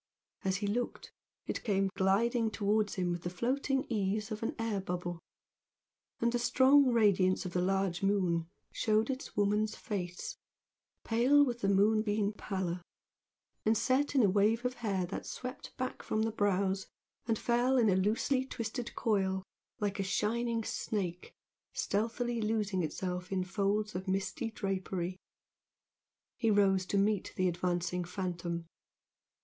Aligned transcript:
As 0.43 0.57
he 0.57 0.65
looked, 0.65 1.13
it 1.45 1.63
came 1.63 1.91
gliding 1.95 2.49
towards 2.49 2.95
him 2.95 3.11
with 3.11 3.21
the 3.21 3.29
floating 3.29 3.85
ease 3.87 4.31
of 4.31 4.41
an 4.41 4.55
air 4.57 4.79
bubble, 4.81 5.19
and 6.19 6.31
the 6.31 6.39
strong 6.39 6.87
radiance 6.91 7.45
of 7.45 7.53
the 7.53 7.61
large 7.61 8.01
moon 8.01 8.49
showed 8.71 9.11
its 9.11 9.37
woman's 9.37 9.75
face, 9.75 10.37
pale 11.03 11.45
with 11.45 11.59
the 11.61 11.67
moonbeam 11.69 12.33
pallor, 12.33 12.81
and 13.63 13.77
set 13.77 14.15
in 14.15 14.23
a 14.23 14.27
wave 14.31 14.65
of 14.65 14.73
hair 14.81 15.05
that 15.05 15.27
swept 15.27 15.77
back 15.77 16.01
from 16.01 16.23
the 16.23 16.31
brows 16.31 16.87
and 17.27 17.37
fell 17.37 17.77
in 17.77 17.87
a 17.87 17.95
loosely 17.95 18.43
twisted 18.43 18.95
coil 18.95 19.43
like 19.79 19.99
a 19.99 20.03
shining 20.03 20.63
snake 20.63 21.31
stealthily 21.73 22.41
losing 22.41 22.81
itself 22.81 23.31
in 23.31 23.43
folds 23.43 23.93
of 23.93 24.07
misty 24.07 24.49
drapery. 24.49 25.15
He 26.37 26.49
rose 26.49 26.87
to 26.87 26.97
meet 26.97 27.33
the 27.35 27.47
advancing 27.47 28.03
phantom. 28.03 28.65